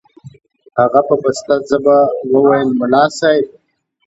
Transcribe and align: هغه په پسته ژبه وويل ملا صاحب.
هغه 0.79 1.01
په 1.07 1.15
پسته 1.21 1.55
ژبه 1.69 1.97
وويل 2.33 2.69
ملا 2.79 3.03
صاحب. 3.17 3.45